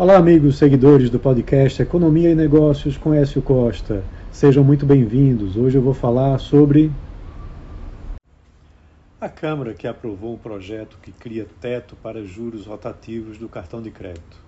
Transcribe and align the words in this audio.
Olá, 0.00 0.16
amigos 0.16 0.56
seguidores 0.56 1.10
do 1.10 1.18
podcast 1.18 1.82
Economia 1.82 2.30
e 2.30 2.34
Negócios 2.34 2.96
com 2.96 3.12
Écio 3.12 3.42
Costa. 3.42 4.02
Sejam 4.32 4.64
muito 4.64 4.86
bem-vindos. 4.86 5.58
Hoje 5.58 5.76
eu 5.76 5.82
vou 5.82 5.92
falar 5.92 6.38
sobre 6.38 6.90
a 9.20 9.28
Câmara 9.28 9.74
que 9.74 9.86
aprovou 9.86 10.32
um 10.32 10.38
projeto 10.38 10.96
que 11.02 11.12
cria 11.12 11.46
teto 11.60 11.96
para 11.96 12.24
juros 12.24 12.64
rotativos 12.64 13.36
do 13.36 13.46
cartão 13.46 13.82
de 13.82 13.90
crédito. 13.90 14.38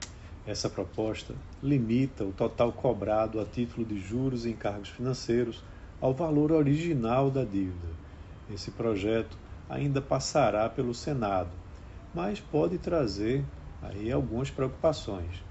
Essa 0.46 0.70
proposta 0.70 1.34
limita 1.62 2.24
o 2.24 2.32
total 2.32 2.72
cobrado 2.72 3.38
a 3.38 3.44
título 3.44 3.84
de 3.84 4.00
juros 4.00 4.46
e 4.46 4.52
encargos 4.52 4.88
financeiros 4.88 5.62
ao 6.00 6.14
valor 6.14 6.50
original 6.50 7.30
da 7.30 7.44
dívida. 7.44 7.92
Esse 8.50 8.70
projeto 8.70 9.36
ainda 9.68 10.00
passará 10.00 10.66
pelo 10.70 10.94
Senado, 10.94 11.50
mas 12.14 12.40
pode 12.40 12.78
trazer 12.78 13.44
aí 13.82 14.12
algumas 14.12 14.50
preocupações. 14.50 15.42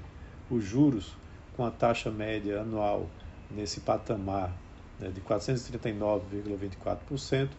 Os 0.52 0.64
juros, 0.64 1.18
com 1.58 1.66
a 1.66 1.72
taxa 1.72 2.12
média 2.12 2.62
anual 2.62 3.08
nesse 3.50 3.80
patamar 3.80 4.53
né, 5.00 5.09
de 5.09 5.22
439,24%, 5.22 7.50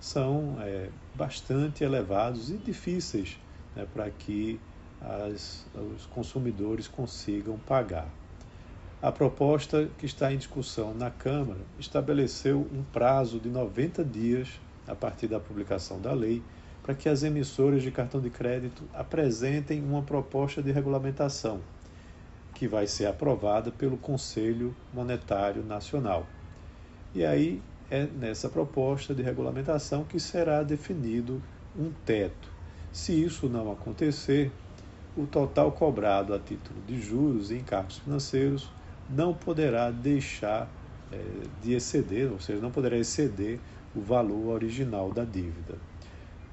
são 0.00 0.56
é, 0.60 0.88
bastante 1.14 1.84
elevados 1.84 2.50
e 2.50 2.56
difíceis 2.56 3.38
né, 3.74 3.86
para 3.92 4.10
que 4.10 4.60
as, 5.00 5.66
os 5.96 6.06
consumidores 6.06 6.86
consigam 6.86 7.58
pagar. 7.58 8.08
A 9.02 9.10
proposta 9.10 9.88
que 9.96 10.04
está 10.04 10.32
em 10.32 10.36
discussão 10.36 10.92
na 10.92 11.10
Câmara 11.10 11.60
estabeleceu 11.78 12.68
um 12.72 12.82
prazo 12.82 13.40
de 13.40 13.48
90 13.48 14.04
dias 14.04 14.60
a 14.86 14.94
partir 14.94 15.26
da 15.26 15.40
publicação 15.40 16.00
da 16.00 16.12
lei 16.12 16.42
para 16.82 16.94
que 16.94 17.08
as 17.08 17.22
emissoras 17.22 17.82
de 17.82 17.90
cartão 17.90 18.20
de 18.20 18.28
crédito 18.28 18.82
apresentem 18.92 19.82
uma 19.82 20.02
proposta 20.02 20.62
de 20.62 20.70
regulamentação 20.70 21.60
que 22.54 22.68
vai 22.68 22.86
ser 22.86 23.06
aprovada 23.06 23.70
pelo 23.70 23.96
Conselho 23.96 24.74
Monetário 24.92 25.64
Nacional. 25.64 26.26
E 27.14 27.24
aí 27.24 27.62
é 27.90 28.04
nessa 28.04 28.48
proposta 28.48 29.14
de 29.14 29.22
regulamentação 29.22 30.04
que 30.04 30.20
será 30.20 30.62
definido 30.62 31.42
um 31.78 31.90
teto 32.04 32.59
se 32.92 33.12
isso 33.12 33.48
não 33.48 33.70
acontecer, 33.70 34.50
o 35.16 35.26
total 35.26 35.72
cobrado 35.72 36.34
a 36.34 36.38
título 36.38 36.80
de 36.86 37.00
juros 37.00 37.50
e 37.50 37.56
encargos 37.56 37.98
financeiros 37.98 38.70
não 39.08 39.34
poderá 39.34 39.90
deixar 39.90 40.68
é, 41.12 41.18
de 41.62 41.72
exceder, 41.72 42.32
ou 42.32 42.40
seja, 42.40 42.60
não 42.60 42.70
poderá 42.70 42.96
exceder 42.96 43.58
o 43.94 44.00
valor 44.00 44.54
original 44.54 45.10
da 45.12 45.24
dívida. 45.24 45.74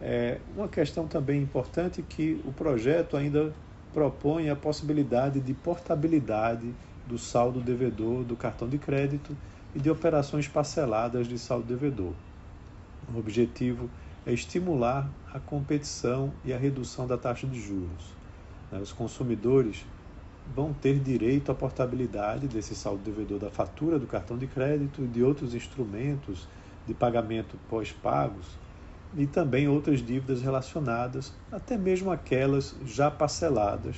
É 0.01 0.39
uma 0.55 0.67
questão 0.67 1.07
também 1.07 1.41
importante 1.41 2.01
que 2.01 2.39
o 2.45 2.51
projeto 2.51 3.17
ainda 3.17 3.53
propõe 3.93 4.49
a 4.49 4.55
possibilidade 4.55 5.39
de 5.39 5.53
portabilidade 5.53 6.71
do 7.07 7.17
saldo 7.17 7.59
devedor 7.59 8.23
do 8.23 8.35
cartão 8.35 8.67
de 8.67 8.77
crédito 8.77 9.35
e 9.75 9.79
de 9.79 9.89
operações 9.89 10.47
parceladas 10.47 11.27
de 11.27 11.39
saldo 11.39 11.65
devedor. 11.65 12.13
O 13.13 13.17
objetivo 13.17 13.85
é 13.85 14.06
estimular 14.25 15.09
a 15.33 15.39
competição 15.39 16.33
e 16.43 16.51
a 16.51 16.57
redução 16.57 17.07
da 17.07 17.17
taxa 17.17 17.47
de 17.47 17.59
juros. 17.59 18.13
Né? 18.71 18.79
Os 18.79 18.91
consumidores 18.91 19.85
vão 20.55 20.73
ter 20.73 20.99
direito 20.99 21.51
à 21.51 21.55
portabilidade 21.55 22.47
desse 22.47 22.75
saldo 22.75 23.03
devedor 23.03 23.39
da 23.39 23.49
fatura 23.49 23.99
do 23.99 24.07
cartão 24.07 24.37
de 24.37 24.47
crédito 24.47 25.03
e 25.03 25.07
de 25.07 25.23
outros 25.23 25.53
instrumentos 25.53 26.47
de 26.85 26.93
pagamento 26.93 27.57
pós-pagos 27.69 28.45
e 29.15 29.25
também 29.25 29.67
outras 29.67 30.01
dívidas 30.01 30.41
relacionadas, 30.41 31.33
até 31.51 31.77
mesmo 31.77 32.11
aquelas 32.11 32.75
já 32.85 33.09
parceladas 33.09 33.95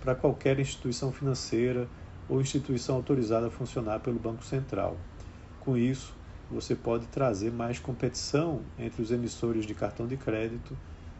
para 0.00 0.14
qualquer 0.14 0.58
instituição 0.58 1.12
financeira 1.12 1.88
ou 2.28 2.40
instituição 2.40 2.96
autorizada 2.96 3.46
a 3.46 3.50
funcionar 3.50 4.00
pelo 4.00 4.18
Banco 4.18 4.44
Central. 4.44 4.96
Com 5.60 5.76
isso, 5.76 6.14
você 6.50 6.74
pode 6.74 7.06
trazer 7.06 7.52
mais 7.52 7.78
competição 7.78 8.60
entre 8.78 9.02
os 9.02 9.10
emissores 9.10 9.66
de 9.66 9.74
cartão 9.74 10.06
de 10.06 10.16
crédito, 10.16 10.76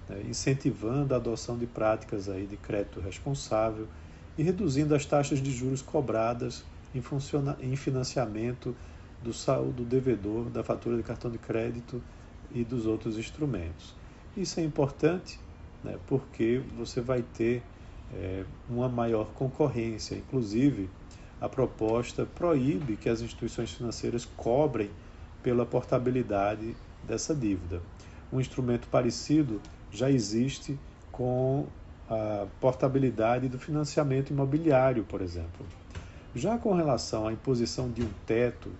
né, 0.08 0.22
incentivando 0.28 1.14
a 1.14 1.18
adoção 1.18 1.58
de 1.58 1.66
práticas 1.66 2.28
aí 2.28 2.46
de 2.46 2.56
crédito 2.56 3.00
responsável 3.00 3.86
e 4.36 4.42
reduzindo 4.42 4.94
as 4.94 5.04
taxas 5.04 5.42
de 5.42 5.50
juros 5.50 5.82
cobradas 5.82 6.64
em, 6.94 7.02
em 7.60 7.76
financiamento 7.76 8.74
do 9.22 9.32
saldo 9.32 9.84
devedor 9.84 10.48
da 10.48 10.62
fatura 10.62 10.96
de 10.96 11.02
cartão 11.02 11.30
de 11.30 11.38
crédito 11.38 12.00
e 12.50 12.64
dos 12.64 12.86
outros 12.86 13.18
instrumentos. 13.18 13.94
Isso 14.36 14.60
é 14.60 14.62
importante 14.62 15.38
né, 15.82 15.98
porque 16.06 16.62
você 16.76 17.00
vai 17.00 17.22
ter 17.22 17.62
é, 18.14 18.44
uma 18.68 18.88
maior 18.88 19.26
concorrência. 19.34 20.14
Inclusive, 20.14 20.88
a 21.40 21.48
proposta 21.48 22.24
proíbe 22.24 22.96
que 22.96 23.08
as 23.08 23.20
instituições 23.20 23.72
financeiras 23.72 24.24
cobrem 24.24 24.90
pela 25.42 25.64
portabilidade 25.64 26.76
dessa 27.02 27.34
dívida. 27.34 27.80
Um 28.32 28.40
instrumento 28.40 28.88
parecido 28.88 29.60
já 29.90 30.10
existe 30.10 30.78
com 31.10 31.66
a 32.08 32.46
portabilidade 32.60 33.48
do 33.48 33.58
financiamento 33.58 34.30
imobiliário, 34.30 35.04
por 35.04 35.20
exemplo. 35.20 35.66
Já 36.34 36.58
com 36.58 36.74
relação 36.74 37.26
à 37.26 37.32
imposição 37.32 37.90
de 37.90 38.02
um 38.02 38.10
teto 38.26 38.70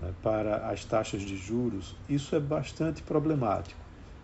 né, 0.00 0.12
para 0.22 0.68
as 0.68 0.84
taxas 0.84 1.22
de 1.22 1.36
juros, 1.36 1.96
isso 2.08 2.34
é 2.34 2.40
bastante 2.40 3.02
problemático, 3.02 3.80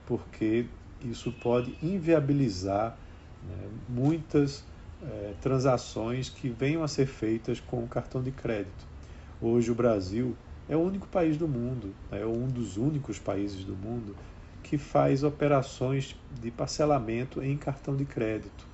porque 0.07 0.67
isso 1.03 1.33
pode 1.33 1.77
inviabilizar 1.83 2.97
né, 3.43 3.69
muitas 3.89 4.65
eh, 5.03 5.35
transações 5.41 6.29
que 6.29 6.49
venham 6.49 6.83
a 6.83 6.89
ser 6.89 7.07
feitas 7.07 7.61
com 7.61 7.83
o 7.83 7.89
cartão 7.89 8.23
de 8.23 8.31
crédito. 8.31 8.87
Hoje 9.41 9.71
o 9.71 9.75
Brasil 9.75 10.37
é 10.69 10.77
o 10.77 10.81
único 10.81 11.07
país 11.09 11.37
do 11.37 11.47
mundo, 11.47 11.95
né, 12.11 12.23
é 12.23 12.27
um 12.27 12.47
dos 12.47 12.77
únicos 12.77 13.19
países 13.19 13.65
do 13.65 13.75
mundo 13.75 14.17
que 14.63 14.79
faz 14.79 15.23
operações 15.23 16.17
de 16.41 16.51
parcelamento 16.51 17.43
em 17.43 17.57
cartão 17.57 17.95
de 17.95 18.05
crédito. 18.05 18.67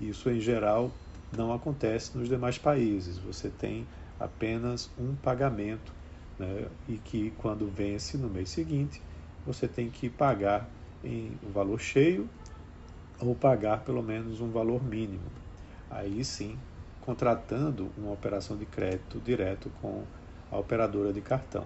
Isso, 0.00 0.30
em 0.30 0.40
geral, 0.40 0.92
não 1.36 1.52
acontece 1.52 2.16
nos 2.16 2.28
demais 2.28 2.56
países. 2.56 3.18
Você 3.18 3.48
tem 3.48 3.86
apenas 4.18 4.90
um 4.96 5.14
pagamento 5.16 5.92
né, 6.38 6.66
e 6.88 6.98
que, 6.98 7.32
quando 7.32 7.66
vence 7.68 8.16
no 8.16 8.28
mês 8.28 8.48
seguinte, 8.50 9.02
você 9.44 9.66
tem 9.66 9.90
que 9.90 10.08
pagar 10.08 10.68
em 11.02 11.36
valor 11.52 11.80
cheio 11.80 12.28
ou 13.20 13.34
pagar 13.34 13.84
pelo 13.84 14.02
menos 14.02 14.40
um 14.40 14.50
valor 14.50 14.82
mínimo. 14.82 15.24
Aí 15.90 16.24
sim, 16.24 16.56
contratando 17.00 17.90
uma 17.98 18.12
operação 18.12 18.56
de 18.56 18.66
crédito 18.66 19.20
direto 19.20 19.70
com 19.80 20.02
a 20.54 20.58
operadora 20.58 21.12
de 21.12 21.20
cartão. 21.20 21.64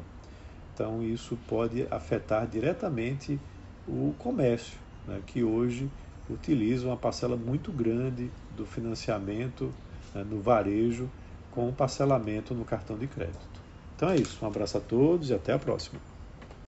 Então, 0.75 1.03
isso 1.03 1.37
pode 1.49 1.87
afetar 1.91 2.47
diretamente 2.47 3.39
o 3.87 4.15
comércio, 4.19 4.79
né, 5.07 5.21
que 5.27 5.43
hoje 5.43 5.91
utiliza 6.31 6.87
uma 6.87 6.97
parcela 6.97 7.37
muito 7.37 7.73
grande 7.73 8.31
do 8.57 8.67
financiamento 8.67 9.73
né, 10.15 10.25
no 10.29 10.41
varejo 10.41 11.09
com 11.51 11.73
parcelamento 11.73 12.55
no 12.55 12.65
cartão 12.65 12.97
de 12.97 13.07
crédito. 13.07 13.49
Então 13.97 14.11
é 14.11 14.17
isso. 14.17 14.45
Um 14.45 14.49
abraço 14.49 14.79
a 14.79 14.81
todos 14.81 15.31
e 15.31 15.35
até 15.35 15.53
a 15.53 15.59
próxima. 15.59 16.01